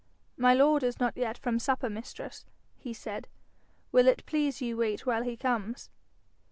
'My 0.35 0.55
lord 0.55 0.81
is 0.81 0.99
not 0.99 1.15
yet 1.15 1.37
from 1.37 1.59
supper, 1.59 1.87
mistress,' 1.87 2.47
he 2.79 2.91
said. 2.91 3.27
'Will 3.91 4.07
it 4.07 4.25
please 4.25 4.59
you 4.59 4.77
wait 4.77 5.05
while 5.05 5.21
he 5.21 5.37
comes?' 5.37 5.91